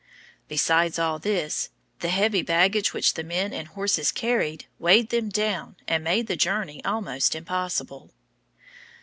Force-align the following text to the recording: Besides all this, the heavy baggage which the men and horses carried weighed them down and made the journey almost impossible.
Besides 0.47 0.97
all 0.97 1.19
this, 1.19 1.69
the 1.99 2.09
heavy 2.09 2.41
baggage 2.41 2.91
which 2.91 3.13
the 3.13 3.23
men 3.23 3.53
and 3.53 3.67
horses 3.67 4.11
carried 4.11 4.65
weighed 4.79 5.09
them 5.11 5.29
down 5.29 5.75
and 5.87 6.03
made 6.03 6.25
the 6.25 6.35
journey 6.35 6.83
almost 6.83 7.35
impossible. 7.35 8.09